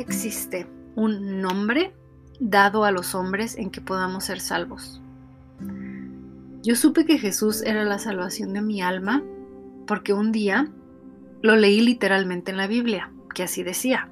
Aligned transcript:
existe 0.00 0.66
un 0.94 1.40
nombre 1.40 1.94
dado 2.40 2.84
a 2.84 2.90
los 2.90 3.14
hombres 3.14 3.56
en 3.56 3.70
que 3.70 3.80
podamos 3.80 4.24
ser 4.24 4.40
salvos. 4.40 5.00
Yo 6.62 6.74
supe 6.74 7.04
que 7.04 7.18
Jesús 7.18 7.62
era 7.62 7.84
la 7.84 7.98
salvación 7.98 8.52
de 8.52 8.60
mi 8.60 8.82
alma 8.82 9.22
porque 9.86 10.12
un 10.12 10.32
día 10.32 10.68
lo 11.42 11.56
leí 11.56 11.80
literalmente 11.80 12.50
en 12.50 12.56
la 12.56 12.66
Biblia, 12.66 13.12
que 13.34 13.44
así 13.44 13.62
decía. 13.62 14.08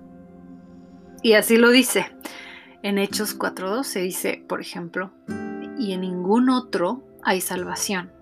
Y 1.22 1.32
así 1.32 1.56
lo 1.56 1.70
dice. 1.70 2.14
En 2.82 2.98
Hechos 2.98 3.36
4.2 3.38 4.02
dice, 4.02 4.44
por 4.46 4.60
ejemplo, 4.60 5.10
y 5.78 5.92
en 5.92 6.02
ningún 6.02 6.50
otro 6.50 7.02
hay 7.22 7.40
salvación, 7.40 8.12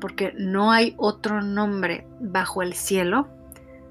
porque 0.00 0.32
no 0.36 0.72
hay 0.72 0.94
otro 0.96 1.42
nombre 1.42 2.06
bajo 2.20 2.62
el 2.62 2.72
cielo 2.72 3.28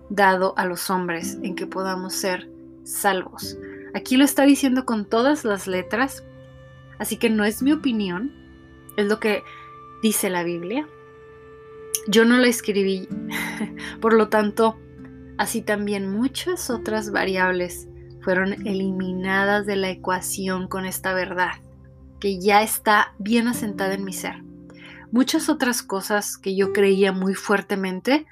dado 0.09 0.54
a 0.58 0.66
los 0.66 0.90
hombres 0.90 1.38
en 1.44 1.55
que 1.55 1.68
podamos 1.68 2.13
ser 2.13 2.49
salvos. 2.88 3.58
Aquí 3.94 4.18
lo 4.18 4.23
está 4.23 4.44
diciendo 4.44 4.86
con 4.86 5.05
todas 5.05 5.44
las 5.44 5.68
letras, 5.68 6.23
así 7.00 7.18
que 7.18 7.30
no 7.30 7.44
es 7.44 7.62
mi 7.62 7.72
opinión, 7.72 8.32
es 8.95 9.08
lo 9.08 9.20
que 9.20 9.44
dice 10.02 10.30
la 10.30 10.44
Biblia. 10.44 10.88
Yo 12.08 12.26
no 12.26 12.38
la 12.38 12.48
escribí, 12.48 13.08
por 14.02 14.14
lo 14.14 14.30
tanto, 14.30 14.80
así 15.38 15.62
también 15.62 16.12
muchas 16.12 16.70
otras 16.70 17.12
variables 17.12 17.88
fueron 18.22 18.54
eliminadas 18.68 19.66
de 19.66 19.76
la 19.76 19.90
ecuación 19.90 20.67
con 20.67 20.86
esta 20.86 21.14
verdad, 21.14 21.54
que 22.20 22.40
ya 22.40 22.62
está 22.62 23.14
bien 23.20 23.48
asentada 23.48 23.94
en 23.94 24.04
mi 24.04 24.14
ser. 24.14 24.44
Muchas 25.12 25.48
otras 25.50 25.81
cosas 25.81 26.38
que 26.38 26.56
yo 26.56 26.73
creía 26.73 27.14
muy 27.14 27.34
fuertemente 27.34 28.26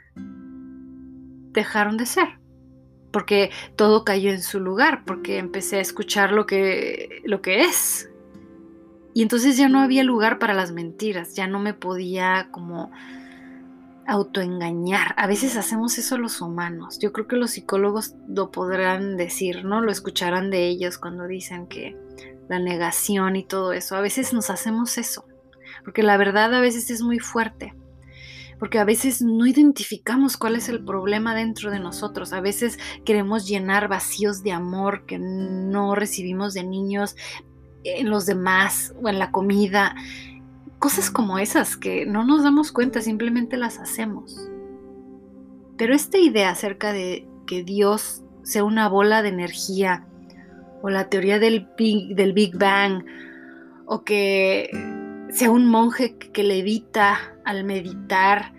dejaron 1.53 1.95
de 1.95 2.05
ser, 2.05 2.39
porque 3.15 3.49
todo 3.77 4.03
cayó 4.03 4.29
en 4.29 4.43
su 4.43 4.59
lugar, 4.59 5.05
porque 5.05 5.37
empecé 5.37 5.77
a 5.77 5.79
escuchar 5.79 6.33
lo 6.33 6.45
que, 6.45 7.21
lo 7.23 7.41
que 7.41 7.61
es. 7.61 8.09
Y 9.13 9.21
entonces 9.21 9.55
ya 9.55 9.69
no 9.69 9.79
había 9.79 10.03
lugar 10.03 10.37
para 10.37 10.53
las 10.53 10.73
mentiras, 10.73 11.33
ya 11.33 11.47
no 11.47 11.59
me 11.59 11.73
podía 11.73 12.49
como 12.51 12.91
autoengañar. 14.05 15.15
A 15.15 15.27
veces 15.27 15.55
hacemos 15.55 15.97
eso 15.97 16.17
los 16.17 16.41
humanos. 16.41 16.99
Yo 16.99 17.13
creo 17.13 17.25
que 17.25 17.37
los 17.37 17.51
psicólogos 17.51 18.15
lo 18.27 18.51
podrán 18.51 19.15
decir, 19.15 19.63
¿no? 19.63 19.79
Lo 19.79 19.93
escucharán 19.93 20.51
de 20.51 20.67
ellos 20.67 20.97
cuando 20.97 21.25
dicen 21.25 21.67
que 21.67 21.95
la 22.49 22.59
negación 22.59 23.37
y 23.37 23.45
todo 23.45 23.71
eso. 23.71 23.95
A 23.95 24.01
veces 24.01 24.33
nos 24.33 24.49
hacemos 24.49 24.97
eso, 24.97 25.23
porque 25.85 26.03
la 26.03 26.17
verdad 26.17 26.53
a 26.53 26.59
veces 26.59 26.89
es 26.89 27.01
muy 27.01 27.19
fuerte 27.19 27.73
porque 28.65 28.79
a 28.79 28.83
veces 28.83 29.21
no 29.21 29.45
identificamos 29.45 30.37
cuál 30.37 30.55
es 30.55 30.69
el 30.69 30.83
problema 30.83 31.35
dentro 31.35 31.69
de 31.69 31.79
nosotros. 31.79 32.33
A 32.33 32.41
veces 32.41 32.79
queremos 33.03 33.47
llenar 33.47 33.87
vacíos 33.87 34.41
de 34.41 34.53
amor 34.53 35.05
que 35.05 35.19
no 35.19 35.93
recibimos 35.93 36.55
de 36.55 36.63
niños 36.63 37.15
en 37.83 38.09
los 38.09 38.25
demás 38.25 38.95
o 39.03 39.07
en 39.07 39.19
la 39.19 39.29
comida. 39.29 39.93
Cosas 40.79 41.11
como 41.11 41.37
esas 41.37 41.77
que 41.77 42.07
no 42.07 42.25
nos 42.25 42.41
damos 42.41 42.71
cuenta, 42.71 43.01
simplemente 43.01 43.55
las 43.55 43.77
hacemos. 43.77 44.49
Pero 45.77 45.93
esta 45.93 46.17
idea 46.17 46.49
acerca 46.49 46.91
de 46.91 47.27
que 47.45 47.63
Dios 47.63 48.23
sea 48.41 48.63
una 48.63 48.89
bola 48.89 49.21
de 49.21 49.29
energía 49.29 50.07
o 50.81 50.89
la 50.89 51.07
teoría 51.07 51.37
del 51.37 51.67
Big, 51.77 52.15
del 52.15 52.33
Big 52.33 52.57
Bang 52.57 53.05
o 53.85 54.03
que 54.03 54.71
sea 55.29 55.51
un 55.51 55.67
monje 55.67 56.17
que 56.17 56.41
levita 56.41 57.35
al 57.45 57.63
meditar 57.63 58.54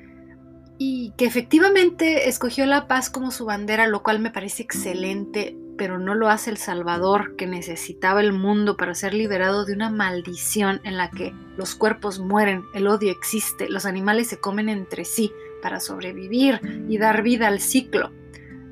y 0.79 1.13
que 1.17 1.25
efectivamente 1.25 2.29
escogió 2.29 2.67
la 2.67 2.87
paz 2.87 3.11
como 3.11 3.31
su 3.31 3.45
bandera, 3.45 3.87
lo 3.87 4.03
cual 4.03 4.21
me 4.21 4.31
parece 4.31 4.63
excelente, 4.63 5.57
pero 5.79 5.99
no 5.99 6.15
lo 6.15 6.29
hace 6.29 6.51
el 6.51 6.57
Salvador 6.57 7.37
que 7.37 7.47
necesitaba 7.47 8.21
el 8.21 8.33
mundo 8.33 8.77
para 8.77 8.95
ser 8.95 9.15
liberado 9.15 9.65
de 9.65 9.73
una 9.73 9.91
maldición 9.91 10.81
en 10.85 10.97
la 10.97 11.11
que 11.11 11.35
los 11.57 11.75
cuerpos 11.75 12.19
mueren, 12.19 12.65
el 12.75 12.87
odio 12.87 13.11
existe, 13.11 13.69
los 13.69 13.87
animales 13.87 14.29
se 14.29 14.39
comen 14.39 14.69
entre 14.69 15.05
sí 15.05 15.33
para 15.63 15.81
sobrevivir 15.81 16.61
y 16.89 16.99
dar 16.99 17.23
vida 17.23 17.49
al 17.49 17.61
ciclo. 17.61 18.13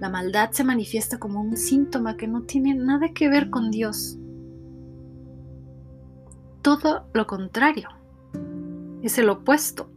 La 0.00 0.10
maldad 0.10 0.50
se 0.50 0.64
manifiesta 0.64 1.18
como 1.18 1.40
un 1.40 1.56
síntoma 1.56 2.16
que 2.16 2.28
no 2.28 2.42
tiene 2.42 2.74
nada 2.74 3.08
que 3.14 3.28
ver 3.28 3.48
con 3.48 3.70
Dios. 3.70 4.18
Todo 6.60 7.06
lo 7.14 7.26
contrario. 7.26 7.88
Es 9.02 9.18
el 9.18 9.28
opuesto 9.28 9.93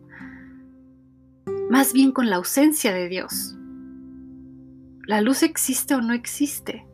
más 1.70 1.94
bien 1.94 2.12
con 2.12 2.30
la 2.30 2.38
ausencia 2.38 2.94
de 2.94 3.08
Dios. 3.08 3.56
¿La 5.06 5.22
luz 5.22 5.44
existe 5.44 5.96
o 5.96 6.02
no 6.02 6.14
existe? 6.14 6.86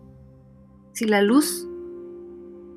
Si 0.93 1.05
la 1.05 1.21
luz 1.21 1.67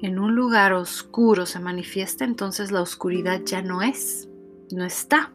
en 0.01 0.19
un 0.19 0.35
lugar 0.35 0.73
oscuro 0.73 1.47
se 1.47 1.61
manifiesta, 1.61 2.25
entonces 2.25 2.71
la 2.71 2.83
oscuridad 2.83 3.41
ya 3.45 3.63
no 3.63 3.83
es, 3.83 4.29
no 4.73 4.85
está. 4.85 5.33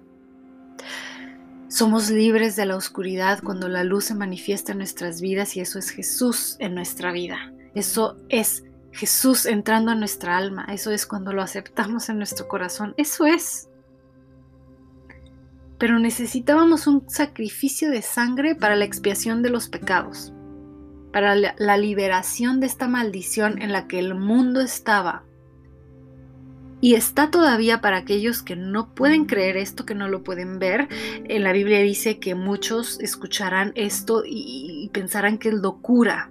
Somos 1.67 2.09
libres 2.09 2.55
de 2.55 2.65
la 2.65 2.75
oscuridad 2.75 3.39
cuando 3.43 3.69
la 3.69 3.83
luz 3.83 4.05
se 4.05 4.15
manifiesta 4.15 4.73
en 4.73 4.79
nuestras 4.79 5.21
vidas 5.21 5.55
y 5.55 5.61
eso 5.61 5.79
es 5.79 5.89
Jesús 5.89 6.57
en 6.59 6.75
nuestra 6.75 7.11
vida. 7.11 7.53
Eso 7.75 8.17
es 8.27 8.65
Jesús 8.91 9.45
entrando 9.45 9.91
a 9.91 9.95
nuestra 9.95 10.37
alma. 10.37 10.65
Eso 10.69 10.91
es 10.91 11.05
cuando 11.05 11.31
lo 11.31 11.41
aceptamos 11.41 12.09
en 12.09 12.17
nuestro 12.17 12.47
corazón. 12.47 12.93
Eso 12.97 13.25
es 13.25 13.69
pero 15.81 15.97
necesitábamos 15.97 16.85
un 16.85 17.09
sacrificio 17.09 17.89
de 17.89 18.03
sangre 18.03 18.53
para 18.53 18.75
la 18.75 18.85
expiación 18.85 19.41
de 19.41 19.49
los 19.49 19.67
pecados, 19.67 20.31
para 21.11 21.33
la 21.35 21.77
liberación 21.77 22.59
de 22.59 22.67
esta 22.67 22.87
maldición 22.87 23.59
en 23.59 23.71
la 23.71 23.87
que 23.87 23.97
el 23.97 24.13
mundo 24.13 24.61
estaba. 24.61 25.23
Y 26.81 26.93
está 26.93 27.31
todavía 27.31 27.81
para 27.81 27.97
aquellos 27.97 28.43
que 28.43 28.55
no 28.55 28.93
pueden 28.93 29.25
creer 29.25 29.57
esto, 29.57 29.83
que 29.83 29.95
no 29.95 30.07
lo 30.07 30.21
pueden 30.21 30.59
ver. 30.59 30.87
En 31.23 31.41
la 31.41 31.51
Biblia 31.51 31.79
dice 31.79 32.19
que 32.19 32.35
muchos 32.35 32.99
escucharán 32.99 33.71
esto 33.73 34.21
y, 34.23 34.87
pensarán 34.93 35.39
que 35.39 35.49
es 35.49 35.55
locura, 35.55 36.29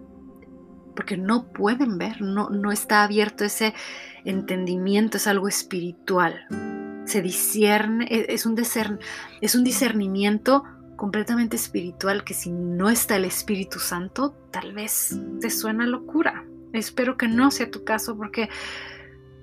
porque 0.95 1.17
no 1.17 1.51
pueden 1.51 1.99
ver, 1.99 2.23
no, 2.23 2.51
no 2.51 2.71
está 2.71 3.03
abierto 3.03 3.45
ese 3.45 3.75
entendimiento, 4.25 5.17
es 5.17 5.27
algo 5.27 5.49
espiritual 5.49 6.47
se 7.05 7.23
discierne, 7.23 8.07
e, 8.11 8.27
es 8.35 8.47
un, 8.47 8.57
es 9.41 9.55
un 9.55 9.65
discernimiento 9.65 10.65
completamente 11.01 11.57
espiritual 11.57 12.25
que 12.25 12.35
si 12.35 12.51
no 12.51 12.91
está 12.91 13.17
el 13.17 13.25
Espíritu 13.25 13.79
Santo, 13.79 14.35
tal 14.51 14.75
vez 14.75 15.19
te 15.41 15.49
suena 15.49 15.87
locura. 15.87 16.45
Espero 16.75 17.17
que 17.17 17.27
no 17.27 17.51
sea 17.51 17.71
tu 17.71 17.85
caso 17.85 18.19
porque, 18.19 18.51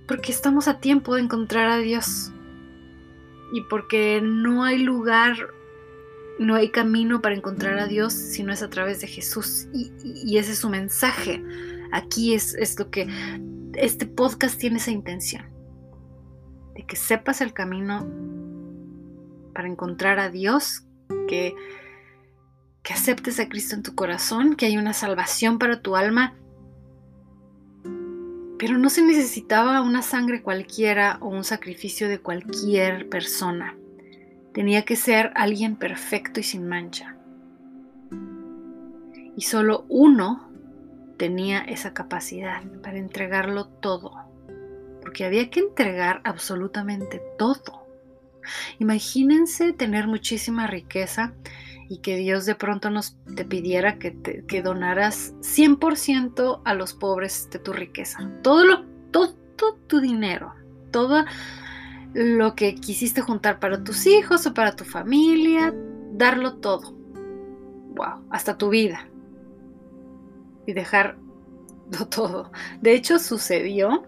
porque 0.07 0.31
estamos 0.31 0.67
a 0.67 0.79
tiempo 0.79 1.15
de 1.15 1.21
encontrar 1.21 1.67
a 1.69 1.77
Dios 1.77 2.31
y 3.51 3.61
porque 3.61 4.21
no 4.21 4.63
hay 4.63 4.77
lugar, 4.77 5.35
no 6.37 6.53
hay 6.53 6.69
camino 6.69 7.21
para 7.23 7.33
encontrar 7.33 7.79
a 7.79 7.87
Dios 7.87 8.13
si 8.13 8.43
no 8.43 8.53
es 8.53 8.61
a 8.61 8.69
través 8.69 9.01
de 9.01 9.07
Jesús. 9.07 9.67
Y, 9.73 10.37
ese 10.37 10.51
es 10.51 10.59
su 10.59 10.69
mensaje. 10.69 11.43
Aquí 11.91 12.35
es, 12.35 12.53
es 12.53 12.77
lo 12.77 12.91
que 12.91 13.07
este 13.73 14.05
podcast 14.05 14.59
tiene 14.59 14.77
esa 14.77 14.91
intención 14.91 15.56
de 16.77 16.83
que 16.85 16.95
sepas 16.95 17.41
el 17.41 17.53
camino 17.53 18.07
para 19.53 19.67
encontrar 19.67 20.19
a 20.19 20.29
Dios, 20.29 20.85
que, 21.27 21.55
que 22.83 22.93
aceptes 22.93 23.39
a 23.39 23.49
Cristo 23.49 23.75
en 23.75 23.81
tu 23.81 23.95
corazón, 23.95 24.55
que 24.55 24.67
hay 24.67 24.77
una 24.77 24.93
salvación 24.93 25.57
para 25.57 25.81
tu 25.81 25.95
alma. 25.95 26.35
Pero 28.59 28.77
no 28.77 28.91
se 28.91 29.01
necesitaba 29.01 29.81
una 29.81 30.03
sangre 30.03 30.43
cualquiera 30.43 31.17
o 31.19 31.29
un 31.29 31.43
sacrificio 31.43 32.07
de 32.07 32.19
cualquier 32.19 33.09
persona. 33.09 33.75
Tenía 34.53 34.85
que 34.85 34.95
ser 34.95 35.31
alguien 35.33 35.77
perfecto 35.77 36.39
y 36.39 36.43
sin 36.43 36.67
mancha. 36.67 37.17
Y 39.35 39.41
solo 39.41 39.85
uno 39.89 40.47
tenía 41.17 41.59
esa 41.61 41.95
capacidad 41.95 42.63
para 42.83 42.99
entregarlo 42.99 43.65
todo 43.65 44.27
porque 45.07 45.23
había 45.23 45.49
que 45.49 45.61
entregar 45.61 46.19
absolutamente 46.25 47.21
todo. 47.37 47.87
Imagínense 48.77 49.71
tener 49.71 50.05
muchísima 50.05 50.67
riqueza 50.67 51.33
y 51.87 51.99
que 51.99 52.17
Dios 52.17 52.45
de 52.45 52.55
pronto 52.55 52.89
nos 52.89 53.15
te 53.33 53.45
pidiera 53.45 53.99
que, 53.99 54.43
que 54.45 54.61
donaras 54.61 55.33
100% 55.39 56.61
a 56.65 56.73
los 56.73 56.93
pobres 56.93 57.49
de 57.49 57.59
tu 57.59 57.71
riqueza. 57.71 58.29
Todo, 58.43 58.65
lo, 58.65 58.85
todo, 59.11 59.33
tu 59.87 60.01
dinero, 60.01 60.53
todo 60.91 61.23
lo 62.13 62.53
que 62.55 62.75
quisiste 62.75 63.21
juntar 63.21 63.61
para 63.61 63.81
tus 63.85 64.07
hijos 64.07 64.45
o 64.45 64.53
para 64.53 64.75
tu 64.75 64.83
familia, 64.83 65.73
darlo 66.11 66.55
todo. 66.55 66.91
Wow, 67.95 68.27
hasta 68.29 68.57
tu 68.57 68.67
vida. 68.67 69.07
Y 70.65 70.73
dejarlo 70.73 71.17
todo. 72.09 72.51
De 72.81 72.91
hecho, 72.91 73.19
sucedió 73.19 74.03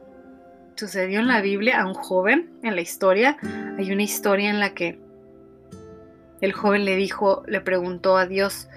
sucedió 0.80 1.20
en 1.20 1.28
la 1.28 1.42
Biblia 1.42 1.82
a 1.82 1.88
un 1.88 1.94
joven, 1.94 2.50
en 2.64 2.76
la 2.76 2.82
historia. 2.82 3.38
Hay 3.78 3.92
una 3.92 4.04
historia 4.04 4.50
en 4.50 4.60
la 4.60 4.74
que 4.74 5.00
el 6.42 6.54
joven 6.54 6.86
le 6.86 6.96
dijo, 6.96 7.44
le 7.48 7.62
preguntó 7.62 8.18
a 8.18 8.26
Dios, 8.26 8.70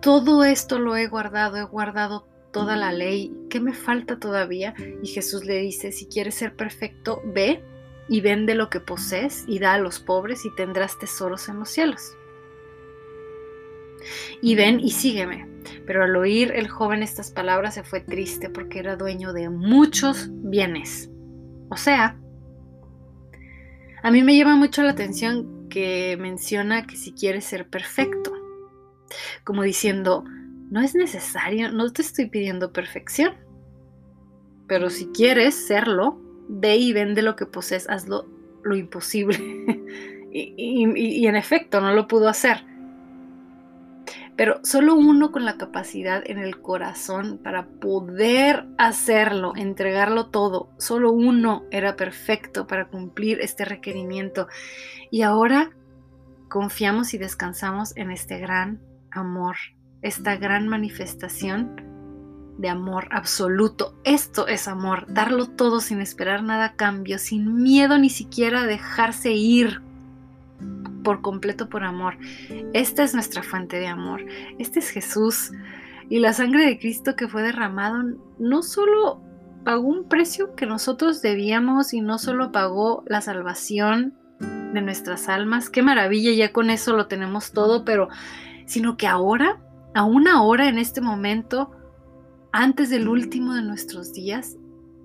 todo 0.00 0.44
esto 0.44 0.78
lo 0.78 0.96
he 0.96 1.08
guardado, 1.08 1.56
he 1.56 1.64
guardado 1.64 2.28
toda 2.52 2.76
la 2.76 2.92
ley, 2.92 3.34
¿qué 3.50 3.58
me 3.58 3.74
falta 3.74 4.18
todavía? 4.18 4.74
Y 5.02 5.08
Jesús 5.08 5.44
le 5.44 5.58
dice, 5.58 5.90
si 5.90 6.06
quieres 6.06 6.36
ser 6.36 6.54
perfecto, 6.54 7.20
ve 7.24 7.64
y 8.08 8.20
vende 8.20 8.54
lo 8.54 8.70
que 8.70 8.80
posees 8.80 9.44
y 9.48 9.58
da 9.58 9.74
a 9.74 9.78
los 9.78 9.98
pobres 9.98 10.44
y 10.44 10.54
tendrás 10.54 10.98
tesoros 10.98 11.48
en 11.48 11.58
los 11.58 11.70
cielos. 11.70 12.16
Y 14.40 14.54
ven 14.54 14.78
y 14.78 14.90
sígueme. 14.90 15.48
Pero 15.86 16.04
al 16.04 16.14
oír 16.14 16.52
el 16.54 16.68
joven 16.68 17.02
estas 17.02 17.30
palabras 17.30 17.74
se 17.74 17.82
fue 17.82 18.00
triste 18.00 18.50
porque 18.50 18.78
era 18.78 18.96
dueño 18.96 19.32
de 19.32 19.48
muchos 19.48 20.28
bienes. 20.30 21.10
O 21.70 21.76
sea, 21.76 22.18
a 24.02 24.10
mí 24.10 24.22
me 24.22 24.36
llama 24.36 24.56
mucho 24.56 24.82
la 24.82 24.90
atención 24.90 25.68
que 25.68 26.16
menciona 26.20 26.86
que 26.86 26.96
si 26.96 27.12
quieres 27.12 27.44
ser 27.44 27.68
perfecto, 27.68 28.32
como 29.44 29.62
diciendo, 29.62 30.24
no 30.70 30.80
es 30.80 30.94
necesario, 30.94 31.70
no 31.72 31.90
te 31.92 32.02
estoy 32.02 32.28
pidiendo 32.28 32.72
perfección, 32.72 33.34
pero 34.66 34.90
si 34.90 35.06
quieres 35.06 35.54
serlo, 35.54 36.20
ve 36.48 36.76
y 36.76 36.92
vende 36.92 37.22
lo 37.22 37.36
que 37.36 37.46
posees, 37.46 37.88
hazlo 37.88 38.26
lo 38.62 38.76
imposible. 38.76 39.38
y, 40.32 41.26
en 41.26 41.36
efecto, 41.36 41.80
no 41.80 41.94
lo 41.94 42.08
pudo 42.08 42.28
hacer. 42.28 42.64
Pero 44.36 44.60
solo 44.64 44.94
uno 44.94 45.30
con 45.30 45.44
la 45.44 45.56
capacidad 45.56 46.22
en 46.26 46.38
el 46.38 46.60
corazón 46.60 47.38
para 47.42 47.66
poder 47.66 48.66
hacerlo, 48.78 49.52
entregarlo 49.54 50.26
todo, 50.30 50.70
solo 50.78 51.12
uno 51.12 51.64
era 51.70 51.94
perfecto 51.94 52.66
para 52.66 52.88
cumplir 52.88 53.40
este 53.40 53.64
requerimiento. 53.64 54.48
Y 55.10 55.22
ahora 55.22 55.70
confiamos 56.48 57.14
y 57.14 57.18
descansamos 57.18 57.96
en 57.96 58.10
este 58.10 58.38
gran 58.38 58.80
amor, 59.10 59.56
esta 60.02 60.36
gran 60.36 60.66
manifestación 60.68 61.94
de 62.58 62.68
amor 62.68 63.08
absoluto. 63.10 63.96
Esto 64.04 64.48
es 64.48 64.68
amor, 64.68 65.06
darlo 65.08 65.46
todo 65.46 65.80
sin 65.80 66.00
esperar 66.00 66.42
nada 66.42 66.64
a 66.66 66.76
cambio, 66.76 67.18
sin 67.18 67.62
miedo 67.62 67.98
ni 67.98 68.10
siquiera 68.10 68.62
a 68.62 68.66
dejarse 68.66 69.32
ir 69.32 69.80
por 71.04 71.20
completo 71.20 71.68
por 71.68 71.84
amor. 71.84 72.18
Esta 72.72 73.04
es 73.04 73.14
nuestra 73.14 73.44
fuente 73.44 73.78
de 73.78 73.86
amor. 73.86 74.24
Este 74.58 74.80
es 74.80 74.88
Jesús. 74.88 75.52
Y 76.08 76.18
la 76.18 76.32
sangre 76.32 76.66
de 76.66 76.78
Cristo 76.80 77.14
que 77.14 77.28
fue 77.28 77.42
derramado 77.42 78.02
no 78.40 78.62
solo 78.64 79.22
pagó 79.64 79.86
un 79.86 80.08
precio 80.08 80.56
que 80.56 80.66
nosotros 80.66 81.22
debíamos 81.22 81.94
y 81.94 82.00
no 82.00 82.18
solo 82.18 82.50
pagó 82.50 83.04
la 83.06 83.20
salvación 83.20 84.14
de 84.40 84.82
nuestras 84.82 85.28
almas, 85.28 85.70
qué 85.70 85.82
maravilla, 85.82 86.32
ya 86.32 86.52
con 86.52 86.68
eso 86.68 86.96
lo 86.96 87.06
tenemos 87.06 87.52
todo, 87.52 87.84
pero 87.84 88.08
sino 88.66 88.96
que 88.96 89.06
ahora, 89.06 89.62
aún 89.94 90.26
ahora 90.26 90.68
en 90.68 90.78
este 90.78 91.00
momento, 91.00 91.70
antes 92.52 92.90
del 92.90 93.08
último 93.08 93.54
de 93.54 93.62
nuestros 93.62 94.12
días, 94.12 94.56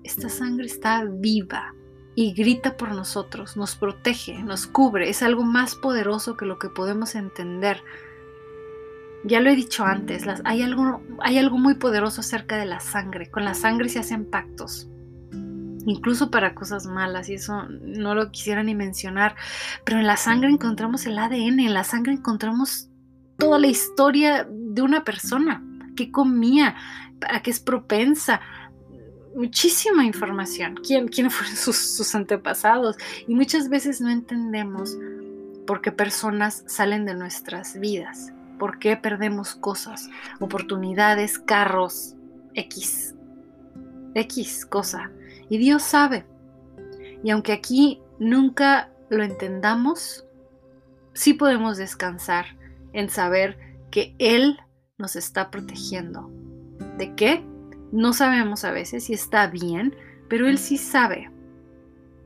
esta 0.02 0.28
sangre 0.28 0.66
está 0.66 1.04
viva 1.04 1.72
y 2.20 2.34
grita 2.34 2.76
por 2.76 2.94
nosotros, 2.94 3.56
nos 3.56 3.76
protege, 3.76 4.42
nos 4.42 4.66
cubre, 4.66 5.08
es 5.08 5.22
algo 5.22 5.42
más 5.42 5.74
poderoso 5.74 6.36
que 6.36 6.44
lo 6.44 6.58
que 6.58 6.68
podemos 6.68 7.14
entender. 7.14 7.82
Ya 9.24 9.40
lo 9.40 9.48
he 9.48 9.56
dicho 9.56 9.86
antes, 9.86 10.26
hay, 10.44 10.60
algo, 10.60 11.00
hay 11.20 11.38
algo 11.38 11.56
muy 11.56 11.76
poderoso 11.76 12.20
acerca 12.20 12.58
de 12.58 12.66
la 12.66 12.78
sangre. 12.78 13.30
Con 13.30 13.46
la 13.46 13.54
sangre 13.54 13.88
se 13.88 14.00
hacen 14.00 14.28
pactos, 14.28 14.86
incluso 15.86 16.30
para 16.30 16.54
cosas 16.54 16.84
malas, 16.84 17.30
y 17.30 17.36
eso 17.36 17.66
no 17.70 18.14
lo 18.14 18.30
quisiera 18.30 18.62
ni 18.62 18.74
mencionar, 18.74 19.34
pero 19.86 19.98
en 19.98 20.06
la 20.06 20.18
sangre 20.18 20.50
encontramos 20.50 21.06
el 21.06 21.18
ADN, 21.18 21.60
en 21.60 21.72
la 21.72 21.84
sangre 21.84 22.12
encontramos 22.12 22.90
toda 23.38 23.58
la 23.58 23.68
historia 23.68 24.46
de 24.46 24.82
una 24.82 25.04
persona, 25.04 25.64
qué 25.96 26.12
comía, 26.12 26.76
a 27.30 27.40
qué 27.40 27.50
es 27.50 27.60
propensa, 27.60 28.42
muchísima 29.34 30.04
información, 30.04 30.76
quién, 30.76 31.08
quiénes 31.08 31.34
fueron 31.34 31.56
sus, 31.56 31.76
sus 31.76 32.14
antepasados 32.14 32.96
y 33.26 33.34
muchas 33.34 33.68
veces 33.68 34.00
no 34.00 34.10
entendemos 34.10 34.96
por 35.66 35.80
qué 35.80 35.92
personas 35.92 36.64
salen 36.66 37.04
de 37.04 37.14
nuestras 37.14 37.78
vidas, 37.78 38.32
por 38.58 38.78
qué 38.78 38.96
perdemos 38.96 39.54
cosas, 39.54 40.08
oportunidades, 40.40 41.38
carros, 41.38 42.16
X, 42.54 43.14
X 44.14 44.66
cosa. 44.66 45.10
Y 45.48 45.58
Dios 45.58 45.82
sabe. 45.82 46.26
Y 47.22 47.30
aunque 47.30 47.52
aquí 47.52 48.00
nunca 48.18 48.90
lo 49.08 49.22
entendamos, 49.22 50.26
sí 51.12 51.34
podemos 51.34 51.76
descansar 51.76 52.56
en 52.92 53.08
saber 53.08 53.58
que 53.90 54.14
Él 54.18 54.58
nos 54.98 55.16
está 55.16 55.50
protegiendo. 55.50 56.30
¿De 56.96 57.14
qué? 57.14 57.44
No 57.92 58.12
sabemos 58.12 58.64
a 58.64 58.70
veces 58.70 59.04
si 59.04 59.14
está 59.14 59.46
bien, 59.48 59.94
pero 60.28 60.48
Él 60.48 60.58
sí 60.58 60.76
sabe. 60.76 61.30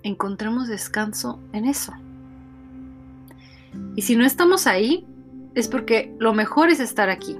Encontremos 0.03 0.69
descanso 0.69 1.41
en 1.53 1.65
eso. 1.65 1.93
Y 3.97 4.03
si 4.03 4.17
no 4.17 4.25
estamos 4.25 4.67
ahí, 4.67 5.07
es 5.55 5.69
porque 5.69 6.15
lo 6.19 6.35
mejor 6.35 6.71
es 6.71 6.81
estar 6.81 7.09
aquí. 7.09 7.39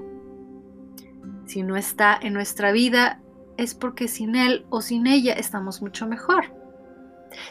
Si 1.45 1.61
no 1.61 1.77
está 1.77 2.17
en 2.19 2.33
nuestra 2.33 2.71
vida, 2.71 3.19
es 3.57 3.75
porque 3.75 4.07
sin 4.07 4.35
Él 4.35 4.65
o 4.69 4.81
sin 4.81 5.05
ella 5.07 5.33
estamos 5.33 5.81
mucho 5.81 6.07
mejor. 6.07 6.45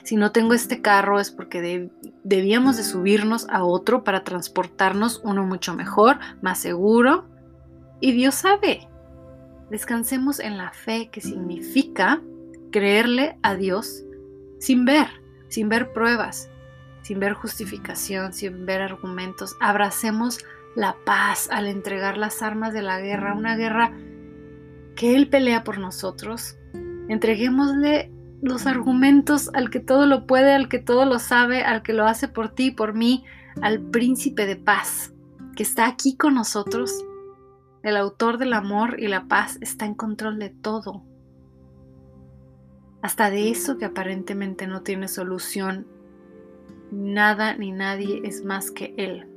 Si 0.03 0.17
no 0.17 0.33
tengo 0.33 0.55
este 0.55 0.81
carro 0.81 1.21
es 1.21 1.31
porque 1.31 1.91
debíamos 2.23 2.77
de 2.77 2.85
subirnos 2.85 3.47
a 3.51 3.65
otro 3.65 4.03
para 4.03 4.25
transportarnos 4.25 5.21
uno 5.25 5.45
mucho 5.45 5.75
mejor, 5.75 6.19
más 6.41 6.59
seguro. 6.59 7.27
Y 8.01 8.13
Dios 8.13 8.35
sabe. 8.35 8.89
Descansemos 9.71 10.41
en 10.41 10.57
la 10.57 10.71
fe 10.73 11.09
que 11.11 11.21
significa 11.21 12.21
creerle 12.71 13.39
a 13.43 13.55
Dios 13.55 14.05
sin 14.59 14.85
ver, 14.85 15.07
sin 15.49 15.69
ver 15.69 15.93
pruebas, 15.93 16.51
sin 17.03 17.21
ver 17.21 17.35
justificación, 17.35 18.33
sin 18.33 18.67
ver 18.67 18.83
argumentos. 18.83 19.57
Abracemos 19.61 20.39
la 20.75 20.97
paz 21.05 21.49
al 21.51 21.67
entregar 21.67 22.17
las 22.17 22.43
armas 22.43 22.73
de 22.73 22.83
la 22.83 23.01
guerra, 23.01 23.35
una 23.35 23.57
guerra 23.57 23.93
que 24.97 25.15
Él 25.15 25.29
pelea 25.29 25.65
por 25.65 25.79
nosotros. 25.79 26.57
Entreguémosle 27.09 28.11
los 28.43 28.67
argumentos 28.67 29.51
al 29.55 29.71
que 29.71 29.81
todo 29.81 30.07
lo 30.07 30.27
puede, 30.27 30.53
al 30.53 30.69
que 30.69 30.79
todo 30.79 31.05
lo 31.05 31.19
sabe, 31.19 31.63
al 31.63 31.83
que 31.83 31.93
lo 31.93 32.07
hace 32.07 32.29
por 32.29 32.49
ti 32.49 32.67
y 32.67 32.71
por 32.71 32.95
mí, 32.95 33.25
al 33.63 33.81
príncipe 33.81 34.47
de 34.47 34.57
paz, 34.57 35.13
que 35.57 35.63
está 35.63 35.87
aquí 35.87 36.17
con 36.17 36.35
nosotros. 36.35 37.05
El 37.85 37.97
autor 37.97 38.39
del 38.39 38.55
amor 38.55 38.99
y 38.99 39.09
la 39.09 39.29
paz 39.29 39.59
está 39.61 39.85
en 39.85 39.95
control 39.95 40.39
de 40.39 40.51
todo. 40.51 41.05
Hasta 43.03 43.31
de 43.31 43.51
eso 43.51 43.77
que 43.79 43.85
aparentemente 43.85 44.67
no 44.67 44.83
tiene 44.83 45.07
solución. 45.07 45.87
Nada 46.91 47.55
ni 47.55 47.71
nadie 47.71 48.23
es 48.25 48.45
más 48.45 48.71
que 48.71 48.95
Él. 48.97 49.29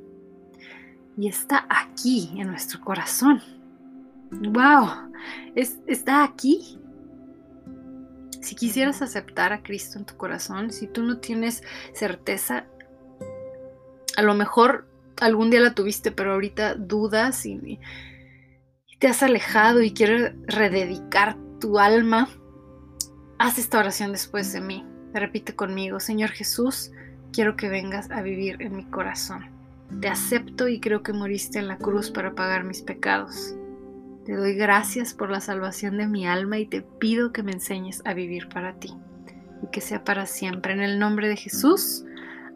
Y 1.16 1.28
está 1.28 1.66
aquí 1.68 2.32
en 2.38 2.48
nuestro 2.48 2.80
corazón. 2.80 3.42
¡Wow! 4.30 5.12
está 5.86 6.24
aquí 6.24 6.78
si 8.40 8.54
quisieras 8.54 9.02
aceptar 9.02 9.52
a 9.52 9.62
Cristo 9.62 9.98
en 9.98 10.06
tu 10.06 10.16
corazón, 10.16 10.70
si 10.70 10.86
tú 10.86 11.02
no 11.02 11.18
tienes 11.18 11.62
certeza, 11.92 12.64
a 14.16 14.22
lo 14.22 14.32
mejor 14.34 14.86
algún 15.20 15.50
día 15.50 15.60
la 15.60 15.74
tuviste, 15.74 16.12
pero 16.12 16.32
ahorita 16.32 16.74
dudas 16.74 17.44
y, 17.44 17.78
te 18.98 19.06
has 19.06 19.22
alejado 19.22 19.82
y 19.82 19.92
quieres 19.92 20.34
rededicar 20.46 21.36
tu 21.60 21.78
alma, 21.78 22.28
haz 23.38 23.58
esta 23.58 23.78
oración 23.78 24.12
después 24.12 24.52
de 24.52 24.60
mí. 24.60 24.84
Repite 25.14 25.54
conmigo, 25.54 26.00
Señor 26.00 26.30
Jesús, 26.30 26.90
quiero 27.32 27.56
que 27.56 27.68
vengas 27.68 28.10
a 28.10 28.22
vivir 28.22 28.60
en 28.60 28.76
mi 28.76 28.84
corazón. 28.84 29.50
Te 30.00 30.08
acepto 30.08 30.68
y 30.68 30.80
creo 30.80 31.02
que 31.02 31.12
moriste 31.12 31.58
en 31.58 31.68
la 31.68 31.78
cruz 31.78 32.10
para 32.10 32.34
pagar 32.34 32.64
mis 32.64 32.82
pecados. 32.82 33.54
Te 34.26 34.36
doy 34.36 34.54
gracias 34.54 35.14
por 35.14 35.30
la 35.30 35.40
salvación 35.40 35.96
de 35.96 36.06
mi 36.06 36.26
alma 36.26 36.58
y 36.58 36.66
te 36.66 36.82
pido 36.82 37.32
que 37.32 37.42
me 37.42 37.52
enseñes 37.52 38.02
a 38.04 38.12
vivir 38.12 38.48
para 38.50 38.74
ti 38.74 38.92
y 39.62 39.70
que 39.70 39.80
sea 39.80 40.04
para 40.04 40.26
siempre. 40.26 40.74
En 40.74 40.80
el 40.80 40.98
nombre 40.98 41.28
de 41.28 41.36
Jesús. 41.36 42.04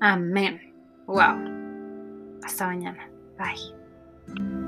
Amén. 0.01 0.75
Wow. 1.07 2.39
Hasta 2.43 2.67
mañana. 2.67 3.09
Bye. 3.39 4.62